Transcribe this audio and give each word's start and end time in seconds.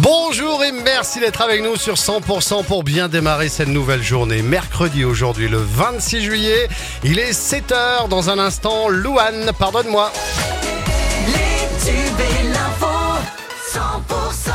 Bonjour 0.00 0.64
et 0.64 0.72
merci 0.72 1.20
d'être 1.20 1.42
avec 1.42 1.62
nous 1.62 1.76
sur 1.76 1.94
100% 1.94 2.64
pour 2.64 2.82
bien 2.82 3.08
démarrer 3.08 3.48
cette 3.48 3.68
nouvelle 3.68 4.02
journée. 4.02 4.42
Mercredi 4.42 5.04
aujourd'hui, 5.04 5.48
le 5.48 5.58
26 5.58 6.22
juillet, 6.22 6.68
il 7.04 7.18
est 7.18 7.32
7h 7.32 8.08
dans 8.08 8.30
un 8.30 8.38
instant. 8.38 8.88
Louane, 8.88 9.52
pardonne-moi. 9.58 10.10
Les 11.26 11.68
tubes 11.84 12.20
et 12.20 12.48
l'info, 12.48 12.86
100%. 13.72 14.50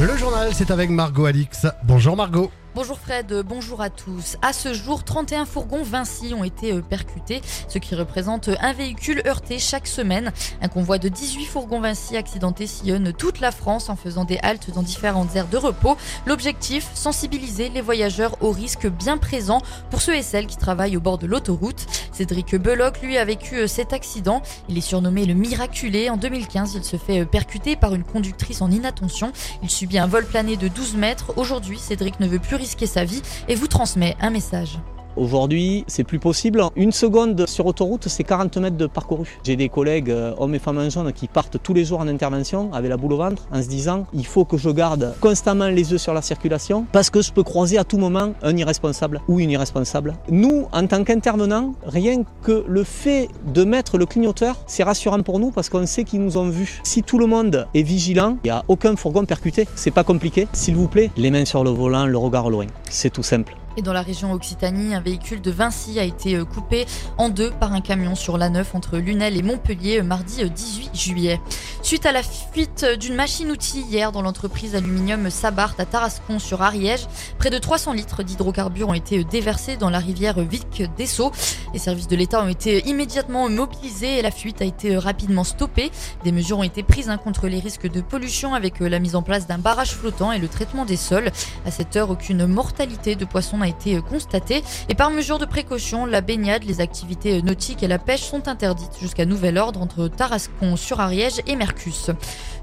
Le 0.00 0.16
journal, 0.16 0.50
c'est 0.54 0.70
avec 0.70 0.90
Margot 0.90 1.26
Alix. 1.26 1.66
Bonjour 1.84 2.16
Margot. 2.16 2.50
Bonjour 2.80 2.98
Fred, 2.98 3.42
bonjour 3.46 3.82
à 3.82 3.90
tous. 3.90 4.38
À 4.40 4.54
ce 4.54 4.72
jour, 4.72 5.04
31 5.04 5.44
fourgons 5.44 5.82
Vinci 5.82 6.32
ont 6.32 6.44
été 6.44 6.72
euh, 6.72 6.80
percutés, 6.80 7.42
ce 7.68 7.76
qui 7.76 7.94
représente 7.94 8.48
un 8.58 8.72
véhicule 8.72 9.20
heurté 9.26 9.58
chaque 9.58 9.86
semaine. 9.86 10.32
Un 10.62 10.68
convoi 10.68 10.96
de 10.96 11.10
18 11.10 11.44
fourgons 11.44 11.80
Vinci 11.80 12.16
accidentés 12.16 12.66
sillonne 12.66 13.12
toute 13.12 13.40
la 13.40 13.52
France 13.52 13.90
en 13.90 13.96
faisant 13.96 14.24
des 14.24 14.38
haltes 14.38 14.70
dans 14.70 14.82
différentes 14.82 15.36
aires 15.36 15.48
de 15.48 15.58
repos. 15.58 15.98
L'objectif, 16.24 16.88
sensibiliser 16.94 17.68
les 17.68 17.82
voyageurs 17.82 18.42
aux 18.42 18.50
risques 18.50 18.86
bien 18.86 19.18
présents 19.18 19.60
pour 19.90 20.00
ceux 20.00 20.14
et 20.14 20.22
celles 20.22 20.46
qui 20.46 20.56
travaillent 20.56 20.96
au 20.96 21.00
bord 21.00 21.18
de 21.18 21.26
l'autoroute. 21.26 21.84
Cédric 22.12 22.56
Beloc, 22.56 23.02
lui, 23.02 23.18
a 23.18 23.26
vécu 23.26 23.56
euh, 23.56 23.66
cet 23.66 23.92
accident. 23.92 24.40
Il 24.70 24.78
est 24.78 24.80
surnommé 24.80 25.26
le 25.26 25.34
miraculé. 25.34 26.08
En 26.08 26.16
2015, 26.16 26.76
il 26.76 26.84
se 26.84 26.96
fait 26.96 27.20
euh, 27.20 27.24
percuter 27.26 27.76
par 27.76 27.94
une 27.94 28.04
conductrice 28.04 28.62
en 28.62 28.70
inattention. 28.70 29.32
Il 29.62 29.68
subit 29.68 29.98
un 29.98 30.06
vol 30.06 30.24
plané 30.24 30.56
de 30.56 30.68
12 30.68 30.94
mètres. 30.94 31.34
Aujourd'hui, 31.36 31.78
Cédric 31.78 32.20
ne 32.20 32.26
veut 32.26 32.38
plus 32.38 32.56
risquer 32.56 32.69
sa 32.86 33.04
vie 33.04 33.22
et 33.48 33.54
vous 33.54 33.66
transmet 33.66 34.16
un 34.20 34.30
message. 34.30 34.78
Aujourd'hui, 35.16 35.84
c'est 35.86 36.04
plus 36.04 36.18
possible. 36.18 36.62
Une 36.76 36.92
seconde 36.92 37.46
sur 37.48 37.66
autoroute, 37.66 38.08
c'est 38.08 38.24
40 38.24 38.56
mètres 38.58 38.76
de 38.76 38.86
parcouru. 38.86 39.38
J'ai 39.44 39.56
des 39.56 39.68
collègues, 39.68 40.10
euh, 40.10 40.32
hommes 40.38 40.54
et 40.54 40.58
femmes 40.58 40.78
en 40.78 40.88
jaune, 40.88 41.12
qui 41.12 41.26
partent 41.26 41.58
tous 41.62 41.74
les 41.74 41.84
jours 41.84 42.00
en 42.00 42.08
intervention 42.08 42.72
avec 42.72 42.90
la 42.90 42.96
boule 42.96 43.14
au 43.14 43.16
ventre 43.16 43.46
en 43.52 43.62
se 43.62 43.68
disant 43.68 44.06
il 44.14 44.26
faut 44.26 44.44
que 44.44 44.56
je 44.56 44.70
garde 44.70 45.14
constamment 45.20 45.68
les 45.68 45.92
yeux 45.92 45.98
sur 45.98 46.14
la 46.14 46.22
circulation 46.22 46.86
parce 46.92 47.10
que 47.10 47.22
je 47.22 47.32
peux 47.32 47.42
croiser 47.42 47.78
à 47.78 47.84
tout 47.84 47.98
moment 47.98 48.34
un 48.42 48.56
irresponsable 48.56 49.20
ou 49.28 49.40
une 49.40 49.50
irresponsable. 49.50 50.14
Nous, 50.30 50.66
en 50.72 50.86
tant 50.86 51.02
qu'intervenants, 51.04 51.74
rien 51.84 52.22
que 52.42 52.64
le 52.66 52.84
fait 52.84 53.28
de 53.52 53.64
mettre 53.64 53.98
le 53.98 54.06
clignoteur, 54.06 54.56
c'est 54.66 54.84
rassurant 54.84 55.22
pour 55.22 55.38
nous 55.38 55.50
parce 55.50 55.68
qu'on 55.68 55.86
sait 55.86 56.04
qu'ils 56.04 56.22
nous 56.22 56.36
ont 56.36 56.48
vus. 56.48 56.80
Si 56.84 57.02
tout 57.02 57.18
le 57.18 57.26
monde 57.26 57.66
est 57.74 57.82
vigilant, 57.82 58.36
il 58.44 58.48
n'y 58.48 58.50
a 58.50 58.64
aucun 58.68 58.96
fourgon 58.96 59.24
percuté. 59.24 59.66
C'est 59.74 59.90
pas 59.90 60.04
compliqué. 60.04 60.46
S'il 60.52 60.76
vous 60.76 60.88
plaît, 60.88 61.10
les 61.16 61.30
mains 61.30 61.44
sur 61.44 61.64
le 61.64 61.70
volant, 61.70 62.06
le 62.06 62.18
regard 62.18 62.46
au 62.46 62.50
loin. 62.50 62.66
C'est 62.90 63.10
tout 63.10 63.22
simple. 63.22 63.54
Et 63.76 63.82
dans 63.82 63.92
la 63.92 64.02
région 64.02 64.32
Occitanie, 64.32 64.96
un 64.96 65.00
véhicule 65.00 65.40
de 65.40 65.50
Vinci 65.52 66.00
a 66.00 66.02
été 66.02 66.34
euh, 66.34 66.44
coupé 66.44 66.86
en 67.18 67.28
deux 67.28 67.52
par 67.52 67.72
un 67.72 67.80
camion 67.80 68.16
sur 68.16 68.36
l'A9 68.36 68.64
entre 68.74 68.98
Lunel 68.98 69.36
et 69.36 69.42
Montpellier 69.42 70.00
euh, 70.00 70.02
mardi 70.02 70.42
18 70.50 70.90
juillet. 70.92 71.40
Suite 71.80 72.04
à 72.04 72.10
la 72.10 72.22
fuite 72.24 72.84
d'une 72.98 73.14
machine-outil 73.14 73.82
hier 73.82 74.10
dans 74.10 74.22
l'entreprise 74.22 74.74
aluminium 74.74 75.30
Sabart 75.30 75.74
à 75.78 75.86
Tarascon 75.86 76.40
sur 76.40 76.62
Ariège, 76.62 77.06
près 77.38 77.50
de 77.50 77.58
300 77.58 77.92
litres 77.92 78.24
d'hydrocarbures 78.24 78.88
ont 78.88 78.94
été 78.94 79.20
euh, 79.20 79.24
déversés 79.24 79.76
dans 79.76 79.88
la 79.88 80.00
rivière 80.00 80.40
Vic 80.40 80.82
d'Esso. 80.96 81.30
Les 81.72 81.78
services 81.78 82.08
de 82.08 82.16
l'État 82.16 82.42
ont 82.42 82.48
été 82.48 82.88
immédiatement 82.88 83.48
mobilisés 83.48 84.18
et 84.18 84.22
la 84.22 84.32
fuite 84.32 84.60
a 84.62 84.64
été 84.64 84.96
rapidement 84.96 85.44
stoppée. 85.44 85.92
Des 86.24 86.32
mesures 86.32 86.58
ont 86.58 86.64
été 86.64 86.82
prises 86.82 87.08
hein, 87.08 87.18
contre 87.18 87.46
les 87.46 87.60
risques 87.60 87.88
de 87.88 88.00
pollution 88.00 88.52
avec 88.54 88.80
la 88.80 88.98
mise 88.98 89.14
en 89.14 89.22
place 89.22 89.46
d'un 89.46 89.58
barrage 89.58 89.92
flottant 89.92 90.32
et 90.32 90.40
le 90.40 90.48
traitement 90.48 90.84
des 90.84 90.96
sols. 90.96 91.30
À 91.64 91.70
cette 91.70 91.94
heure, 91.94 92.10
aucune 92.10 92.46
mortalité 92.46 92.79
de 92.86 93.24
poissons 93.26 93.60
a 93.60 93.68
été 93.68 93.96
euh, 93.96 94.00
constaté. 94.00 94.62
Et 94.88 94.94
par 94.94 95.10
mesure 95.10 95.38
de 95.38 95.44
précaution, 95.44 96.06
la 96.06 96.22
baignade, 96.22 96.64
les 96.64 96.80
activités 96.80 97.38
euh, 97.38 97.42
nautiques 97.42 97.82
et 97.82 97.88
la 97.88 97.98
pêche 97.98 98.22
sont 98.22 98.48
interdites 98.48 98.98
jusqu'à 99.00 99.26
nouvel 99.26 99.58
ordre 99.58 99.82
entre 99.82 100.08
Tarascon 100.08 100.76
sur 100.76 101.00
Ariège 101.00 101.42
et 101.46 101.56
Mercus. 101.56 102.10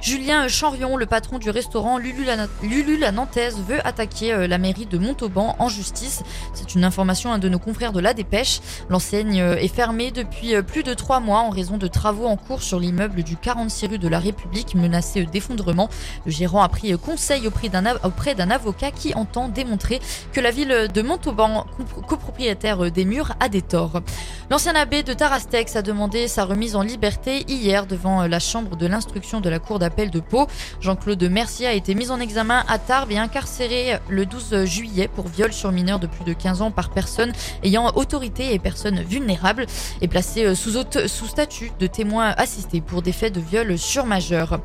Julien 0.02 0.48
Chanrion, 0.48 0.98
le 0.98 1.06
patron 1.06 1.38
du 1.38 1.50
restaurant 1.50 1.98
Lulu 1.98 2.26
la, 2.26 3.12
Nantaise, 3.12 3.58
veut 3.68 3.86
attaquer 3.86 4.34
euh, 4.34 4.48
la 4.48 4.58
mairie 4.58 4.88
de 4.88 4.98
Montauban 4.98 5.56
en 5.60 5.70
justice. 5.70 6.24
C'est 6.54 6.74
une 6.74 6.84
information 6.84 7.38
de 7.38 7.50
nos 7.50 7.60
confrères 7.60 7.94
de 7.94 8.00
la 8.00 8.16
Dépêche. 8.16 8.60
L'enseigne 8.90 9.38
est 9.38 9.68
fermée 9.68 10.10
depuis 10.10 10.60
plus 10.64 10.84
de 10.84 10.94
trois 10.94 11.20
mois 11.20 11.40
en 11.40 11.50
raison 11.50 11.78
de 11.78 11.88
travaux 11.88 12.26
en 12.26 12.38
cours 12.38 12.64
sur 12.64 12.80
l'immeuble 12.80 13.22
du 13.22 13.38
46 13.38 13.88
rue 13.88 14.00
de 14.00 14.08
la 14.08 14.20
République 14.20 14.74
menacé 14.74 15.26
d'effondrement. 15.26 15.90
Le 16.26 16.32
gérant 16.32 16.62
a 16.62 16.70
pris 16.70 16.98
conseil 16.98 17.48
auprès 17.48 17.70
d'un 17.70 18.50
avocat 18.50 18.92
qui 18.92 19.14
entend 19.14 19.50
démontrer 19.50 20.00
que 20.32 20.42
la 20.42 20.52
ville 20.52 20.88
de 20.94 21.02
Montauban, 21.02 21.66
copropriétaire 22.08 22.92
des 22.92 23.06
murs, 23.06 23.34
a 23.40 23.50
des 23.50 23.62
torts. 23.62 24.02
L'ancien 24.50 24.76
abbé 24.76 25.04
de 25.04 25.14
Tarastex 25.14 25.76
a 25.76 25.82
demandé 25.82 26.28
sa 26.28 26.46
remise 26.46 26.76
en 26.76 26.82
liberté 26.82 27.44
hier 27.48 27.86
devant 27.86 28.28
la 28.28 28.40
chambre 28.40 28.78
de 28.78 28.88
l'instruction 28.88 29.42
de 29.42 29.50
la 29.50 29.60
cour 29.60 29.80
d'appel 29.80 30.10
de 30.10 30.20
Pau. 30.20 30.48
Jean-Claude 30.80 31.24
Mercier 31.24 31.68
a 31.68 31.74
été 31.74 31.96
mis 31.96 32.12
en 32.12 32.20
examen 32.20 32.64
à 32.68 32.80
Tarbes 32.80 33.12
et 33.12 33.18
incarcéré 33.18 34.00
le 34.10 34.26
12 34.26 34.66
juillet 34.66 35.08
pour 35.08 35.28
viol 35.28 35.52
sur 35.52 35.72
mineur 35.72 36.00
de 36.00 36.08
plus 36.08 36.24
de 36.24 36.34
15 36.34 36.62
ans 36.62 36.72
par 36.72 36.92
personne 36.92 37.34
ayant 37.64 37.92
autorité 37.96 38.54
et 38.54 38.60
personne 38.60 39.02
vulnérable 39.02 39.66
et 40.02 40.08
placé 40.08 40.56
sous, 40.56 40.72
sous 41.08 41.28
statut 41.28 41.72
de 41.80 41.88
témoin 41.88 42.34
assisté 42.38 42.82
pour 42.82 43.02
des 43.02 43.12
faits 43.12 43.34
de 43.34 43.42
viol 43.42 43.78
sur 43.78 44.06
majeur. 44.06 44.60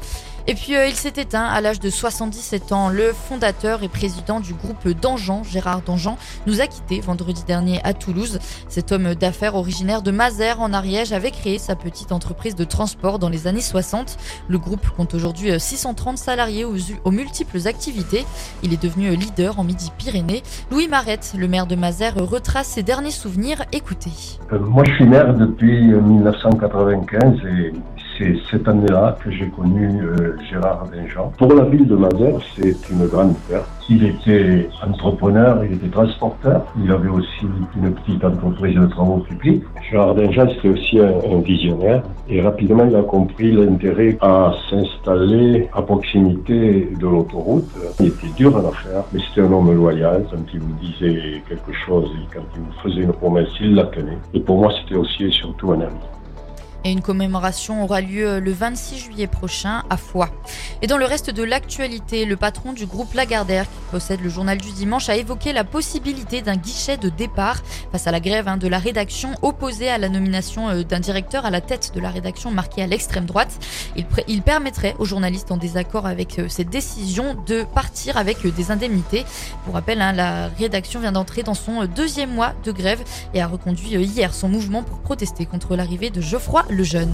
Et 0.46 0.54
puis 0.54 0.76
euh, 0.76 0.86
il 0.86 0.94
s'est 0.94 1.12
éteint 1.16 1.44
à 1.44 1.60
l'âge 1.60 1.78
de 1.78 1.88
77 1.88 2.72
ans. 2.72 2.88
Le 2.88 3.12
fondateur 3.12 3.82
et 3.82 3.88
président 3.88 4.40
du 4.40 4.54
groupe 4.54 4.88
Dangean, 4.88 5.44
Gérard 5.44 5.82
Dangean, 5.82 6.18
nous 6.46 6.60
a 6.60 6.66
quittés 6.66 7.00
vendredi 7.00 7.44
dernier 7.46 7.80
à 7.84 7.94
Toulouse. 7.94 8.40
Cet 8.68 8.90
homme 8.90 9.14
d'affaires 9.14 9.54
originaire 9.54 10.02
de 10.02 10.10
Mazères 10.10 10.60
en 10.60 10.72
Ariège 10.72 11.12
avait 11.12 11.30
créé 11.30 11.58
sa 11.58 11.76
petite 11.76 12.10
entreprise 12.10 12.56
de 12.56 12.64
transport 12.64 13.18
dans 13.18 13.28
les 13.28 13.46
années 13.46 13.60
60. 13.60 14.18
Le 14.48 14.58
groupe 14.58 14.88
compte 14.96 15.14
aujourd'hui 15.14 15.58
630 15.58 16.18
salariés 16.18 16.64
aux, 16.64 17.10
multiples 17.10 17.68
activités. 17.68 18.24
Il 18.62 18.72
est 18.72 18.82
devenu 18.82 19.14
leader 19.14 19.60
en 19.60 19.64
Midi-Pyrénées. 19.64 20.42
Louis 20.70 20.88
Marette, 20.88 21.34
le 21.38 21.46
maire 21.46 21.66
de 21.66 21.76
Mazères, 21.76 22.16
retrace 22.16 22.66
ses 22.66 22.82
derniers 22.82 23.10
souvenirs. 23.10 23.62
Écoutez. 23.72 24.10
Euh, 24.52 24.58
moi 24.58 24.82
je 24.86 24.94
suis 24.94 25.06
maire 25.06 25.34
depuis 25.34 25.82
1995 25.82 27.36
et 27.46 27.72
c'est 28.22 28.36
cette 28.50 28.68
année-là 28.68 29.16
que 29.22 29.30
j'ai 29.30 29.48
connu 29.48 30.00
euh, 30.02 30.36
Gérard 30.48 30.86
Dinjean. 30.92 31.32
Pour 31.38 31.54
la 31.54 31.64
ville 31.64 31.86
de 31.86 31.96
Mazères, 31.96 32.38
c'est 32.56 32.90
une 32.90 33.06
grande 33.06 33.34
perte. 33.48 33.68
Il 33.88 34.04
était 34.04 34.68
entrepreneur, 34.86 35.64
il 35.64 35.74
était 35.74 35.88
transporteur, 35.88 36.64
il 36.82 36.90
avait 36.90 37.08
aussi 37.08 37.46
une 37.76 37.92
petite 37.92 38.24
entreprise 38.24 38.76
de 38.76 38.86
travaux 38.86 39.18
publics. 39.18 39.62
Gérard 39.90 40.14
Dinjean, 40.14 40.48
c'était 40.54 40.68
aussi 40.68 41.00
un, 41.00 41.40
visionnaire 41.42 42.02
et 42.28 42.40
rapidement 42.40 42.84
il 42.88 42.94
a 42.94 43.02
compris 43.02 43.50
l'intérêt 43.50 44.16
à 44.20 44.52
s'installer 44.70 45.68
à 45.72 45.82
proximité 45.82 46.88
de 46.98 47.06
l'autoroute. 47.06 47.68
Il 47.98 48.08
était 48.08 48.28
dur 48.36 48.56
à 48.56 48.62
l'affaire, 48.62 49.02
mais 49.12 49.20
c'était 49.28 49.46
un 49.46 49.52
homme 49.52 49.74
loyal. 49.74 50.24
Quand 50.30 50.44
il 50.54 50.60
vous 50.60 50.74
disait 50.80 51.42
quelque 51.48 51.72
chose, 51.84 52.10
quand 52.32 52.42
il 52.54 52.60
vous 52.60 52.82
faisait 52.82 53.02
une 53.02 53.12
promesse, 53.12 53.48
il 53.60 53.74
la 53.74 53.84
tenait. 53.84 54.18
Et 54.34 54.40
pour 54.40 54.58
moi, 54.58 54.72
c'était 54.80 54.96
aussi 54.96 55.24
et 55.24 55.30
surtout 55.30 55.72
un 55.72 55.80
ami 55.80 56.00
et 56.84 56.90
une 56.90 57.02
commémoration 57.02 57.82
aura 57.84 58.00
lieu 58.00 58.40
le 58.40 58.52
26 58.52 58.98
juillet 58.98 59.26
prochain 59.26 59.82
à 59.90 59.96
Foix. 59.96 60.30
Et 60.82 60.86
dans 60.86 60.96
le 60.96 61.04
reste 61.04 61.30
de 61.30 61.42
l'actualité, 61.42 62.24
le 62.24 62.36
patron 62.36 62.72
du 62.72 62.86
groupe 62.86 63.14
Lagardère, 63.14 63.64
qui 63.64 63.78
possède 63.90 64.20
le 64.20 64.28
journal 64.28 64.58
du 64.58 64.72
dimanche, 64.72 65.08
a 65.08 65.16
évoqué 65.16 65.52
la 65.52 65.64
possibilité 65.64 66.42
d'un 66.42 66.56
guichet 66.56 66.96
de 66.96 67.08
départ 67.08 67.62
face 67.92 68.06
à 68.06 68.10
la 68.10 68.20
grève 68.20 68.48
hein, 68.48 68.56
de 68.56 68.68
la 68.68 68.78
rédaction 68.78 69.32
opposée 69.42 69.88
à 69.88 69.98
la 69.98 70.08
nomination 70.08 70.68
euh, 70.68 70.82
d'un 70.82 71.00
directeur 71.00 71.46
à 71.46 71.50
la 71.50 71.60
tête 71.60 71.92
de 71.94 72.00
la 72.00 72.10
rédaction 72.10 72.50
marquée 72.50 72.82
à 72.82 72.86
l'extrême 72.86 73.26
droite. 73.26 73.58
Il, 74.26 74.42
permettrait 74.42 74.96
aux 74.98 75.04
journalistes 75.04 75.52
en 75.52 75.56
désaccord 75.56 76.06
avec 76.06 76.38
euh, 76.38 76.46
cette 76.48 76.68
décision 76.68 77.36
de 77.46 77.62
partir 77.62 78.16
avec 78.16 78.44
euh, 78.44 78.50
des 78.50 78.70
indemnités. 78.70 79.24
Pour 79.64 79.74
rappel, 79.74 80.00
hein, 80.00 80.12
la 80.12 80.48
rédaction 80.48 81.00
vient 81.00 81.12
d'entrer 81.12 81.42
dans 81.42 81.54
son 81.54 81.84
deuxième 81.84 82.34
mois 82.34 82.54
de 82.64 82.72
grève 82.72 83.02
et 83.34 83.40
a 83.40 83.46
reconduit 83.46 83.90
hier 83.94 84.34
son 84.34 84.48
mouvement 84.48 84.82
pour 84.82 84.98
protester 84.98 85.46
contre 85.46 85.76
l'arrivée 85.76 86.10
de 86.10 86.20
Geoffroy 86.20 86.64
le 86.72 86.84
jeune. 86.84 87.12